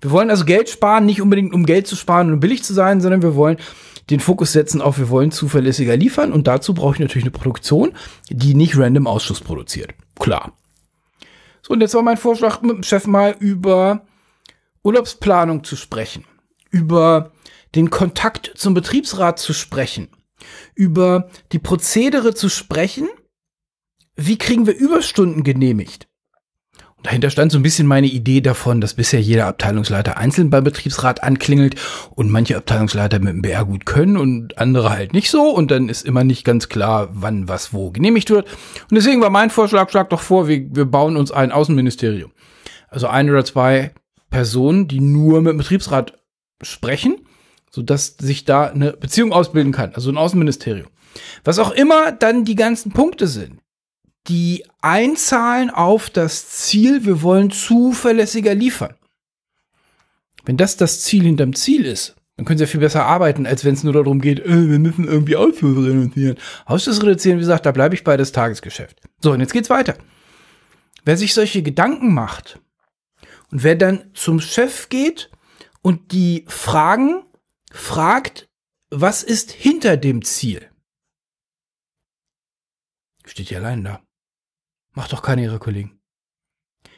Wir 0.00 0.10
wollen 0.10 0.30
also 0.30 0.44
Geld 0.44 0.68
sparen, 0.68 1.06
nicht 1.06 1.22
unbedingt 1.22 1.54
um 1.54 1.64
Geld 1.64 1.86
zu 1.86 1.96
sparen 1.96 2.30
und 2.32 2.40
billig 2.40 2.62
zu 2.62 2.74
sein, 2.74 3.00
sondern 3.00 3.22
wir 3.22 3.34
wollen 3.34 3.56
den 4.10 4.20
Fokus 4.20 4.52
setzen 4.52 4.80
auf, 4.80 4.98
wir 4.98 5.08
wollen 5.08 5.32
zuverlässiger 5.32 5.96
liefern 5.96 6.32
und 6.32 6.46
dazu 6.46 6.74
brauche 6.74 6.94
ich 6.94 7.00
natürlich 7.00 7.24
eine 7.24 7.32
Produktion, 7.32 7.92
die 8.28 8.54
nicht 8.54 8.76
random 8.78 9.06
Ausschuss 9.06 9.40
produziert. 9.40 9.94
Klar. 10.18 10.52
So, 11.62 11.72
und 11.72 11.80
jetzt 11.80 11.94
war 11.94 12.02
mein 12.02 12.16
Vorschlag 12.16 12.62
mit 12.62 12.76
dem 12.76 12.82
Chef 12.84 13.06
mal 13.06 13.34
über 13.40 14.02
Urlaubsplanung 14.84 15.64
zu 15.64 15.74
sprechen. 15.74 16.24
Über 16.70 17.32
den 17.76 17.90
Kontakt 17.90 18.52
zum 18.56 18.74
Betriebsrat 18.74 19.38
zu 19.38 19.52
sprechen, 19.52 20.08
über 20.74 21.28
die 21.52 21.58
Prozedere 21.58 22.34
zu 22.34 22.48
sprechen, 22.48 23.08
wie 24.16 24.38
kriegen 24.38 24.66
wir 24.66 24.74
Überstunden 24.74 25.44
genehmigt? 25.44 26.08
Und 26.96 27.06
dahinter 27.06 27.28
stand 27.28 27.52
so 27.52 27.58
ein 27.58 27.62
bisschen 27.62 27.86
meine 27.86 28.06
Idee 28.06 28.40
davon, 28.40 28.80
dass 28.80 28.94
bisher 28.94 29.20
jeder 29.20 29.46
Abteilungsleiter 29.46 30.16
einzeln 30.16 30.48
beim 30.48 30.64
Betriebsrat 30.64 31.22
anklingelt 31.22 31.76
und 32.14 32.30
manche 32.30 32.56
Abteilungsleiter 32.56 33.18
mit 33.18 33.28
dem 33.28 33.42
BR 33.42 33.66
gut 33.66 33.84
können 33.84 34.16
und 34.16 34.56
andere 34.56 34.90
halt 34.90 35.12
nicht 35.12 35.30
so 35.30 35.50
und 35.50 35.70
dann 35.70 35.90
ist 35.90 36.06
immer 36.06 36.24
nicht 36.24 36.44
ganz 36.44 36.70
klar, 36.70 37.10
wann 37.12 37.48
was 37.48 37.74
wo 37.74 37.90
genehmigt 37.90 38.30
wird. 38.30 38.48
Und 38.90 38.94
deswegen 38.94 39.20
war 39.20 39.28
mein 39.28 39.50
Vorschlag, 39.50 39.90
schlag 39.90 40.08
doch 40.08 40.22
vor, 40.22 40.48
wir, 40.48 40.74
wir 40.74 40.86
bauen 40.86 41.16
uns 41.16 41.30
ein 41.30 41.52
Außenministerium. 41.52 42.32
Also 42.88 43.08
ein 43.08 43.28
oder 43.28 43.44
zwei 43.44 43.92
Personen, 44.30 44.88
die 44.88 45.00
nur 45.00 45.42
mit 45.42 45.50
dem 45.50 45.58
Betriebsrat 45.58 46.18
sprechen 46.62 47.25
sodass 47.70 48.16
sich 48.18 48.44
da 48.44 48.66
eine 48.66 48.92
Beziehung 48.92 49.32
ausbilden 49.32 49.72
kann, 49.72 49.94
also 49.94 50.10
ein 50.10 50.16
Außenministerium. 50.16 50.88
Was 51.44 51.58
auch 51.58 51.70
immer 51.70 52.12
dann 52.12 52.44
die 52.44 52.56
ganzen 52.56 52.92
Punkte 52.92 53.26
sind, 53.26 53.60
die 54.28 54.64
einzahlen 54.80 55.70
auf 55.70 56.10
das 56.10 56.48
Ziel, 56.48 57.04
wir 57.04 57.22
wollen 57.22 57.50
zuverlässiger 57.50 58.54
liefern. 58.54 58.94
Wenn 60.44 60.56
das 60.56 60.76
das 60.76 61.02
Ziel 61.02 61.24
hinterm 61.24 61.54
Ziel 61.54 61.84
ist, 61.84 62.16
Dann 62.36 62.44
können 62.44 62.58
sie 62.58 62.64
ja 62.64 62.68
viel 62.68 62.80
besser 62.80 63.06
arbeiten, 63.06 63.46
als 63.46 63.64
wenn 63.64 63.74
es 63.74 63.82
nur 63.82 63.94
darum 63.94 64.20
geht, 64.20 64.40
äh, 64.40 64.68
wir 64.68 64.78
müssen 64.78 65.08
irgendwie 65.08 65.36
Ausschuss 65.36 65.76
reduzieren. 65.78 66.36
Ausschuss 66.66 67.02
reduzieren, 67.02 67.38
wie 67.38 67.42
gesagt, 67.42 67.64
da 67.64 67.72
bleibe 67.72 67.94
ich 67.94 68.04
bei 68.04 68.16
das 68.16 68.32
Tagesgeschäft. 68.32 69.00
So, 69.22 69.32
und 69.32 69.40
jetzt 69.40 69.54
geht's 69.54 69.70
weiter. 69.70 69.96
Wer 71.04 71.16
sich 71.16 71.32
solche 71.32 71.62
Gedanken 71.62 72.12
macht 72.12 72.60
und 73.50 73.62
wer 73.64 73.74
dann 73.74 74.10
zum 74.12 74.40
Chef 74.40 74.88
geht 74.90 75.30
und 75.80 76.12
die 76.12 76.44
Fragen 76.48 77.22
fragt, 77.76 78.48
was 78.90 79.22
ist 79.22 79.50
hinter 79.50 79.96
dem 79.96 80.22
Ziel? 80.22 80.70
Steht 83.24 83.48
hier 83.48 83.58
allein 83.58 83.84
da. 83.84 84.00
Macht 84.94 85.12
doch 85.12 85.22
keine 85.22 85.42
ihrer 85.42 85.58
Kollegen. 85.58 85.98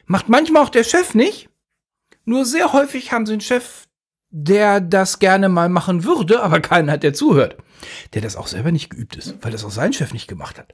Macht 0.05 0.29
manchmal 0.29 0.63
auch 0.63 0.69
der 0.69 0.83
Chef 0.83 1.13
nicht. 1.13 1.49
Nur 2.25 2.45
sehr 2.45 2.73
häufig 2.73 3.11
haben 3.11 3.25
sie 3.25 3.33
einen 3.33 3.41
Chef, 3.41 3.87
der 4.29 4.79
das 4.81 5.19
gerne 5.19 5.49
mal 5.49 5.69
machen 5.69 6.03
würde, 6.03 6.41
aber 6.41 6.59
keinen 6.59 6.91
hat, 6.91 7.03
der 7.03 7.13
zuhört. 7.13 7.57
Der 8.13 8.21
das 8.21 8.35
auch 8.35 8.47
selber 8.47 8.71
nicht 8.71 8.89
geübt 8.89 9.15
ist, 9.15 9.35
weil 9.41 9.51
das 9.51 9.65
auch 9.65 9.71
sein 9.71 9.93
Chef 9.93 10.13
nicht 10.13 10.27
gemacht 10.27 10.59
hat. 10.59 10.73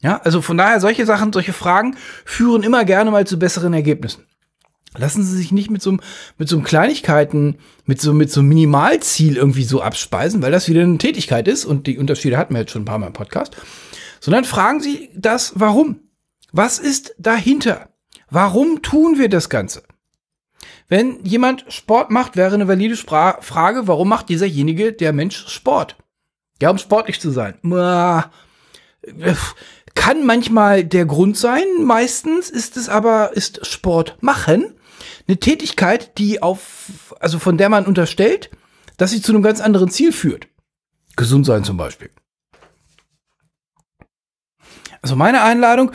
Ja, 0.00 0.18
also 0.18 0.42
von 0.42 0.56
daher, 0.56 0.80
solche 0.80 1.06
Sachen, 1.06 1.32
solche 1.32 1.52
Fragen 1.52 1.96
führen 2.24 2.62
immer 2.62 2.84
gerne 2.84 3.10
mal 3.10 3.26
zu 3.26 3.38
besseren 3.38 3.72
Ergebnissen. 3.72 4.26
Lassen 4.96 5.22
Sie 5.22 5.36
sich 5.36 5.52
nicht 5.52 5.70
mit 5.70 5.80
so, 5.80 5.96
mit 6.36 6.48
so 6.48 6.60
Kleinigkeiten, 6.60 7.56
mit 7.86 8.00
so, 8.00 8.12
mit 8.12 8.30
so 8.30 8.42
Minimalziel 8.42 9.36
irgendwie 9.36 9.64
so 9.64 9.80
abspeisen, 9.80 10.42
weil 10.42 10.52
das 10.52 10.68
wieder 10.68 10.82
eine 10.82 10.98
Tätigkeit 10.98 11.48
ist 11.48 11.64
und 11.64 11.86
die 11.86 11.98
Unterschiede 11.98 12.36
hatten 12.36 12.52
wir 12.54 12.60
jetzt 12.60 12.72
schon 12.72 12.82
ein 12.82 12.86
paar 12.86 12.98
Mal 12.98 13.06
im 13.06 13.12
Podcast, 13.14 13.56
sondern 14.20 14.44
fragen 14.44 14.80
Sie 14.80 15.08
das 15.14 15.52
Warum. 15.54 16.00
Was 16.52 16.78
ist 16.78 17.14
dahinter? 17.18 17.88
Warum 18.28 18.82
tun 18.82 19.18
wir 19.18 19.30
das 19.30 19.48
Ganze? 19.48 19.82
Wenn 20.88 21.24
jemand 21.24 21.64
Sport 21.68 22.10
macht, 22.10 22.36
wäre 22.36 22.54
eine 22.54 22.68
valide 22.68 22.96
Spra 22.96 23.38
Frage, 23.40 23.88
warum 23.88 24.10
macht 24.10 24.28
dieserjenige, 24.28 24.92
der 24.92 25.14
Mensch, 25.14 25.48
Sport? 25.48 25.96
Ja, 26.60 26.70
um 26.70 26.76
sportlich 26.76 27.18
zu 27.18 27.30
sein. 27.30 27.54
Kann 29.94 30.26
manchmal 30.26 30.84
der 30.84 31.06
Grund 31.06 31.38
sein, 31.38 31.64
meistens 31.82 32.50
ist 32.50 32.76
es 32.76 32.90
aber, 32.90 33.32
ist 33.34 33.66
Sport 33.66 34.18
machen 34.20 34.74
eine 35.28 35.38
Tätigkeit, 35.38 36.18
die 36.18 36.42
auf, 36.42 37.14
also 37.20 37.38
von 37.38 37.56
der 37.56 37.68
man 37.68 37.86
unterstellt, 37.86 38.50
dass 38.96 39.10
sie 39.10 39.22
zu 39.22 39.32
einem 39.32 39.42
ganz 39.42 39.60
anderen 39.60 39.90
Ziel 39.90 40.12
führt. 40.12 40.48
Gesund 41.16 41.46
sein 41.46 41.64
zum 41.64 41.76
Beispiel. 41.76 42.10
Also 45.02 45.16
meine 45.16 45.42
Einladung, 45.42 45.92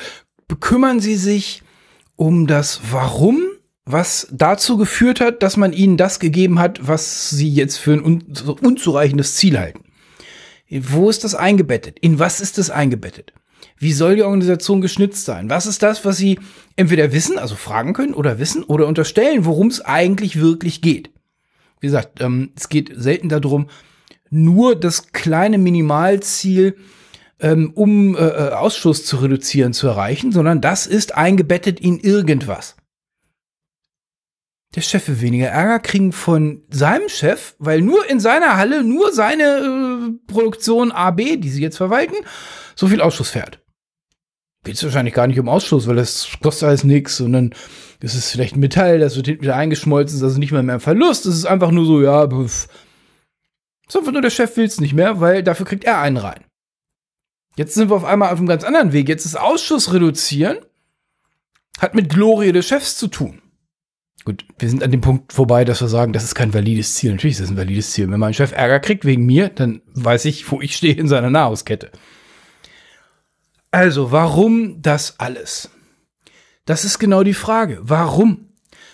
bekümmern 0.48 1.00
Sie 1.00 1.16
sich 1.16 1.64
um 2.16 2.48
das 2.48 2.82
Warum, 2.92 3.42
was 3.86 4.28
dazu 4.32 4.78
geführt 4.78 5.22
hat, 5.22 5.44
dass 5.44 5.56
man 5.56 5.72
ihnen 5.72 5.96
das 5.96 6.20
gegeben 6.20 6.60
hat, 6.60 6.88
was 6.88 7.30
sie 7.30 7.50
jetzt 7.50 7.78
für 7.78 7.94
ein 7.94 8.02
unzureichendes 8.02 9.36
Ziel 9.36 9.58
halten. 9.58 9.86
Wo 10.70 11.10
ist 11.10 11.24
das 11.24 11.36
eingebettet? 11.36 11.98
In 12.00 12.20
was 12.20 12.42
ist 12.42 12.58
das 12.58 12.70
eingebettet? 12.70 13.34
Wie 13.78 13.94
soll 13.94 14.16
die 14.16 14.24
Organisation 14.24 14.82
geschnitzt 14.82 15.26
sein? 15.26 15.50
Was 15.50 15.66
ist 15.66 15.84
das, 15.84 16.04
was 16.04 16.18
sie 16.18 16.40
entweder 16.76 17.12
wissen, 17.12 17.38
also 17.38 17.56
fragen 17.56 17.94
können 17.94 18.14
oder 18.14 18.40
wissen 18.40 18.64
oder 18.64 18.88
unterstellen, 18.88 19.46
worum 19.46 19.68
es 19.68 19.82
eigentlich 19.82 20.40
wirklich 20.40 20.82
geht? 20.82 21.12
Wie 21.80 21.88
gesagt, 21.88 22.22
ähm, 22.22 22.52
es 22.56 22.70
geht 22.70 22.92
selten 22.96 23.30
darum, 23.30 23.70
nur 24.30 24.76
das 24.76 25.12
kleine 25.12 25.58
Minimalziel 25.58 26.76
ähm, 27.40 27.72
um 27.76 28.16
äh, 28.16 28.20
äh, 28.20 28.52
Ausschuss 28.54 29.06
zu 29.06 29.18
reduzieren, 29.18 29.74
zu 29.74 29.88
erreichen, 29.88 30.32
sondern 30.32 30.62
das 30.62 30.88
ist 30.88 31.16
eingebettet 31.16 31.80
in 31.80 32.00
irgendwas. 32.00 32.76
Der 34.76 34.82
Chef 34.82 35.08
will 35.08 35.22
weniger 35.22 35.48
Ärger 35.48 35.80
kriegen 35.80 36.12
von 36.12 36.64
seinem 36.70 37.10
Chef, 37.10 37.56
weil 37.58 37.82
nur 37.82 38.10
in 38.10 38.20
seiner 38.20 38.58
Halle 38.58 38.84
nur 38.84 39.14
seine 39.14 39.44
äh, 39.44 40.32
Produktion 40.32 40.92
AB, 40.92 41.38
die 41.38 41.50
sie 41.50 41.62
jetzt 41.62 41.78
verwalten, 41.78 42.18
so 42.78 42.88
viel 42.88 43.02
Ausschuss 43.02 43.32
fährt. 43.32 43.60
Geht 44.64 44.76
es 44.76 44.84
wahrscheinlich 44.84 45.14
gar 45.14 45.28
nicht 45.28 45.40
um 45.40 45.50
Ausschuss, 45.50 45.88
weil 45.88 45.96
das 45.96 46.30
kostet 46.42 46.68
alles 46.68 46.84
nichts, 46.84 47.18
sondern 47.18 47.54
es 48.00 48.16
ist 48.16 48.32
vielleicht 48.32 48.56
ein 48.56 48.60
Metall, 48.60 49.00
das 49.00 49.16
wird 49.16 49.28
wieder 49.28 49.56
eingeschmolzen, 49.56 50.18
ist 50.18 50.24
also 50.24 50.40
nicht 50.40 50.52
mehr 50.52 50.64
mehr 50.64 50.76
ein 50.76 50.82
Verlust. 50.82 51.26
Es 51.26 51.36
ist 51.36 51.46
einfach 51.46 51.72
nur 51.72 51.86
so, 51.86 52.02
ja, 52.02 52.28
pf. 52.28 52.68
So, 53.90 54.02
nur 54.02 54.22
der 54.22 54.30
Chef 54.30 54.56
will 54.58 54.66
es 54.66 54.82
nicht 54.82 54.94
mehr, 54.94 55.20
weil 55.22 55.44
dafür 55.44 55.66
kriegt 55.66 55.86
er 55.86 56.00
einen 56.00 56.18
rein. 56.18 56.44
Jetzt 57.56 57.74
sind 57.74 57.90
wir 57.90 57.96
auf 57.96 58.06
einmal 58.06 58.32
auf 58.32 58.38
einem 58.38 58.48
ganz 58.48 58.64
anderen 58.64 58.94
Weg. 58.94 59.10
Jetzt 59.10 59.26
ist 59.26 59.40
Ausschuss 59.40 59.94
reduzieren, 59.94 60.58
hat 61.80 61.96
mit 61.96 62.10
Glorie 62.10 62.52
des 62.52 62.68
Chefs 62.68 62.98
zu 62.98 63.08
tun. 63.08 63.42
Gut, 64.26 64.46
wir 64.60 64.70
sind 64.70 64.84
an 64.84 64.92
dem 64.92 65.02
Punkt 65.02 65.32
vorbei, 65.32 65.64
dass 65.64 65.80
wir 65.80 65.88
sagen, 65.88 66.12
das 66.12 66.26
ist 66.26 66.36
kein 66.36 66.54
valides 66.54 66.96
Ziel. 66.96 67.12
Natürlich 67.12 67.36
ist 67.38 67.44
das 67.44 67.50
ein 67.50 67.58
valides 67.58 67.92
Ziel. 67.92 68.12
Wenn 68.12 68.20
mein 68.20 68.34
Chef 68.34 68.52
Ärger 68.52 68.82
kriegt 68.82 69.06
wegen 69.06 69.26
mir, 69.26 69.48
dann 69.50 69.82
weiß 69.94 70.26
ich, 70.26 70.52
wo 70.52 70.62
ich 70.62 70.76
stehe 70.76 70.96
in 70.96 71.08
seiner 71.08 71.30
Nahrungskette. 71.30 71.92
Also, 73.78 74.12
warum 74.12 74.82
das 74.82 75.20
alles? 75.20 75.70
Das 76.66 76.84
ist 76.84 76.98
genau 76.98 77.22
die 77.22 77.36
Frage. 77.36 77.78
Warum? 77.84 78.48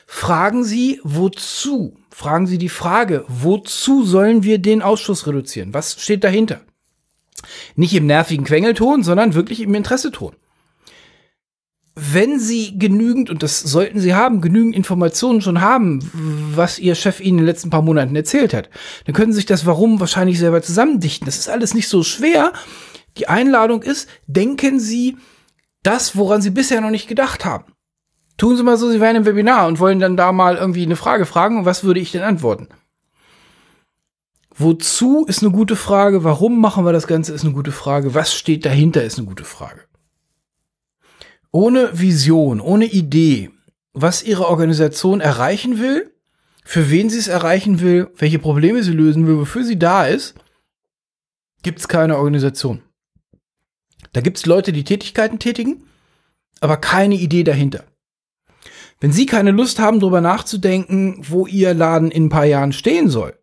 Fragen 0.06 0.66
Sie, 0.66 1.00
wozu? 1.06 1.96
Fragen 2.10 2.48
Sie 2.48 2.58
die 2.58 2.68
Frage, 2.68 3.24
wozu 3.30 4.04
sollen 4.04 4.44
wir 4.44 4.58
den 4.58 4.82
Ausschuss 4.82 5.26
reduzieren? 5.26 5.74
Was 5.74 6.02
steht 6.02 6.26
dahinter? 6.26 6.60
Nicht 7.78 7.94
im 7.94 8.08
nervigen 8.08 8.44
Quengelton, 8.44 9.04
sondern 9.04 9.36
wirklich 9.36 9.62
im 9.62 9.74
Interesseton. 9.74 10.36
Wenn 11.96 12.38
Sie 12.38 12.78
genügend, 12.78 13.30
und 13.30 13.42
das 13.42 13.62
sollten 13.62 14.02
Sie 14.02 14.14
haben, 14.14 14.42
genügend 14.42 14.76
Informationen 14.76 15.40
schon 15.40 15.62
haben, 15.62 16.12
was 16.56 16.78
Ihr 16.78 16.96
Chef 16.96 17.22
Ihnen 17.22 17.38
in 17.38 17.44
den 17.44 17.46
letzten 17.46 17.70
paar 17.70 17.84
Monaten 17.84 18.18
erzählt 18.18 18.54
hat, 18.54 18.70
dann 19.06 19.16
können 19.16 19.32
Sie 19.32 19.38
sich 19.38 19.46
das 19.46 19.66
Warum 19.66 20.02
wahrscheinlich 20.02 20.40
selber 20.40 20.62
zusammendichten. 20.62 21.26
Das 21.26 21.38
ist 21.38 21.48
alles 21.48 21.74
nicht 21.74 21.88
so 21.88 22.04
schwer. 22.04 22.52
Die 23.18 23.28
Einladung 23.28 23.84
ist, 23.84 24.10
denken 24.28 24.80
Sie 24.80 25.18
das, 25.84 26.16
woran 26.16 26.42
Sie 26.42 26.50
bisher 26.50 26.82
noch 26.82 26.90
nicht 26.90 27.08
gedacht 27.08 27.46
haben. 27.46 27.74
Tun 28.38 28.58
Sie 28.58 28.64
mal 28.64 28.78
so, 28.78 28.90
Sie 28.90 29.00
wären 29.00 29.16
im 29.16 29.26
Webinar 29.26 29.68
und 29.68 29.80
wollen 29.80 30.00
dann 30.00 30.18
da 30.18 30.32
mal 30.32 30.56
irgendwie 30.56 30.84
eine 30.84 30.96
Frage 30.96 31.26
fragen. 31.26 31.66
was 31.66 31.84
würde 31.84 32.00
ich 32.00 32.12
denn 32.12 32.24
antworten? 32.24 32.70
Wozu 34.56 35.26
ist 35.26 35.42
eine 35.42 35.52
gute 35.52 35.76
Frage. 35.76 36.24
Warum 36.24 36.60
machen 36.60 36.86
wir 36.86 36.94
das 36.94 37.08
Ganze 37.08 37.34
ist 37.34 37.44
eine 37.44 37.54
gute 37.54 37.72
Frage. 37.72 38.14
Was 38.14 38.34
steht 38.34 38.66
dahinter 38.66 39.04
ist 39.04 39.18
eine 39.18 39.28
gute 39.28 39.44
Frage. 39.46 39.82
Ohne 41.52 42.00
Vision, 42.00 42.60
ohne 42.60 42.86
Idee, 42.86 43.52
was 43.94 44.24
Ihre 44.24 44.48
Organisation 44.48 45.22
erreichen 45.22 45.80
will, 45.80 46.14
für 46.64 46.90
wen 46.90 47.10
sie 47.10 47.20
es 47.20 47.28
erreichen 47.28 47.82
will, 47.82 48.10
welche 48.16 48.40
Probleme 48.40 48.84
sie 48.84 48.94
lösen 48.94 49.28
will, 49.28 49.38
wofür 49.38 49.64
sie 49.64 49.78
da 49.78 50.06
ist, 50.06 50.36
gibt 51.62 51.80
es 51.80 51.88
keine 51.88 52.18
Organisation. 52.18 52.82
Da 54.14 54.22
gibt 54.22 54.38
es 54.38 54.46
Leute, 54.46 54.72
die 54.72 54.84
Tätigkeiten 54.84 55.40
tätigen, 55.40 55.84
aber 56.62 56.78
keine 56.78 57.16
Idee 57.16 57.44
dahinter. 57.44 57.84
Wenn 59.00 59.12
Sie 59.12 59.26
keine 59.26 59.52
Lust 59.52 59.80
haben, 59.80 60.00
darüber 60.00 60.22
nachzudenken, 60.22 61.18
wo 61.28 61.46
Ihr 61.46 61.74
Laden 61.74 62.10
in 62.10 62.26
ein 62.26 62.30
paar 62.30 62.46
Jahren 62.46 62.72
stehen 62.72 63.10
soll, 63.10 63.38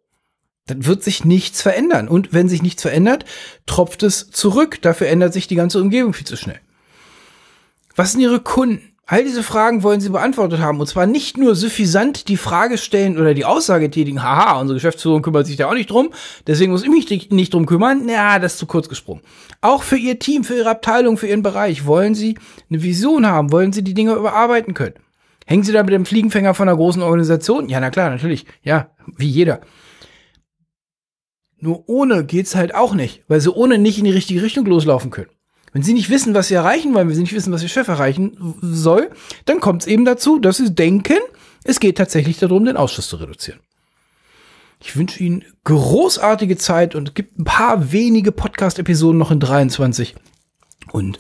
dann 0.67 0.87
wird 0.87 1.03
sich 1.03 1.25
nichts 1.25 1.61
verändern. 1.61 2.09
Und 2.09 2.33
wenn 2.33 2.49
sich 2.49 2.63
nichts 2.63 2.83
verändert, 2.83 3.25
tropft 3.67 4.03
es 4.03 4.31
zurück. 4.31 4.81
Dafür 4.81 5.09
ändert 5.09 5.33
sich 5.33 5.49
die 5.49 5.57
ganze 5.57 5.81
Umgebung 5.81 6.15
viel 6.15 6.27
zu 6.27 6.37
schnell. 6.37 6.61
Was 7.97 8.13
sind 8.13 8.21
Ihre 8.23 8.41
Kunden? 8.41 8.90
All 9.13 9.25
diese 9.25 9.43
Fragen 9.43 9.83
wollen 9.83 10.01
Sie 10.01 10.11
beantwortet 10.11 10.61
haben. 10.61 10.79
Und 10.79 10.87
zwar 10.87 11.05
nicht 11.05 11.37
nur 11.37 11.57
suffisant 11.57 12.29
die 12.29 12.37
Frage 12.37 12.79
stellen 12.79 13.19
oder 13.19 13.35
die 13.35 13.45
Aussage 13.45 13.91
tätigen, 13.91 14.23
haha, 14.23 14.61
unsere 14.61 14.77
Geschäftsführung 14.77 15.21
kümmert 15.21 15.49
sich 15.49 15.57
da 15.57 15.69
auch 15.69 15.75
nicht 15.75 15.91
drum, 15.91 16.11
deswegen 16.47 16.71
muss 16.71 16.85
ich 16.85 16.91
mich 16.91 17.29
nicht 17.33 17.53
drum 17.53 17.67
kümmern. 17.67 18.09
Ja, 18.09 18.39
das 18.39 18.53
ist 18.53 18.61
zu 18.61 18.67
kurz 18.67 18.89
gesprungen. 18.89 19.23
Auch 19.63 19.83
für 19.83 19.97
Ihr 19.97 20.21
Team, 20.21 20.45
für 20.45 20.55
Ihre 20.55 20.71
Abteilung, 20.71 21.17
für 21.17 21.27
Ihren 21.27 21.43
Bereich 21.43 21.87
wollen 21.87 22.15
Sie 22.15 22.39
eine 22.71 22.85
Vision 22.85 23.27
haben, 23.27 23.51
wollen 23.51 23.73
Sie 23.73 23.83
die 23.83 23.95
Dinge 23.95 24.15
überarbeiten 24.15 24.75
können. 24.75 24.95
Hängen 25.45 25.65
Sie 25.65 25.73
da 25.73 25.83
mit 25.83 25.93
dem 25.93 26.07
Fliegenfänger 26.07 26.55
von 26.55 26.69
einer 26.69 26.77
großen 26.77 27.03
Organisation? 27.03 27.69
Ja, 27.69 27.81
na 27.81 27.91
klar, 27.91 28.11
natürlich. 28.11 28.47
Ja, 28.63 28.91
wie 29.17 29.27
jeder. 29.27 29.61
Nur 31.59 31.89
ohne 31.89 32.25
geht's 32.25 32.55
halt 32.55 32.77
auch 32.77 32.95
nicht, 32.95 33.25
weil 33.27 33.41
sie 33.41 33.53
ohne 33.53 33.77
nicht 33.77 33.99
in 33.99 34.05
die 34.05 34.13
richtige 34.13 34.41
Richtung 34.41 34.67
loslaufen 34.67 35.11
können. 35.11 35.31
Wenn 35.73 35.83
sie 35.83 35.95
nicht 35.95 36.11
wissen, 36.11 36.35
was 36.35 36.49
sie 36.49 36.55
erreichen 36.55 36.95
wollen, 36.95 37.09
wenn 37.09 37.15
sie 37.15 37.23
nicht 37.23 37.35
wissen, 37.35 37.53
was 37.53 37.63
ihr 37.63 37.69
Chef 37.69 37.89
erreichen 37.89 38.57
soll, 38.61 39.11
dann 39.45 39.61
kommt 39.61 39.83
es 39.83 39.89
eben 39.89 40.05
dazu, 40.05 40.39
dass 40.39 40.57
sie 40.57 40.75
denken, 40.75 41.19
es 41.65 41.81
geht 41.81 41.99
tatsächlich 41.99 42.39
darum, 42.39 42.65
den 42.65 42.77
Ausschuss 42.77 43.09
zu 43.09 43.17
reduzieren. 43.17 43.61
Ich 44.83 44.97
wünsche 44.97 45.23
Ihnen 45.23 45.45
großartige 45.65 46.57
Zeit 46.57 46.95
und 46.95 47.15
gibt 47.15 47.39
ein 47.39 47.45
paar 47.45 47.93
wenige 47.93 48.33
Podcast-Episoden 48.33 49.19
noch 49.19 49.31
in 49.31 49.39
23. 49.39 50.15
Und 50.91 51.19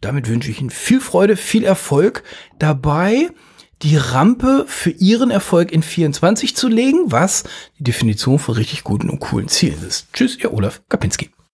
damit 0.00 0.28
wünsche 0.28 0.50
ich 0.50 0.60
Ihnen 0.60 0.70
viel 0.70 1.00
Freude, 1.00 1.36
viel 1.36 1.62
Erfolg 1.62 2.24
dabei, 2.58 3.28
die 3.82 3.96
Rampe 3.96 4.64
für 4.66 4.90
ihren 4.90 5.30
Erfolg 5.30 5.72
in 5.72 5.82
24 5.82 6.56
zu 6.56 6.68
legen, 6.68 7.10
was 7.10 7.44
die 7.78 7.84
Definition 7.84 8.38
von 8.38 8.54
richtig 8.54 8.84
guten 8.84 9.10
und 9.10 9.20
coolen 9.20 9.48
Zielen 9.48 9.84
ist. 9.86 10.06
Tschüss, 10.12 10.38
ihr 10.38 10.52
Olaf 10.52 10.80
Kapinski. 10.88 11.30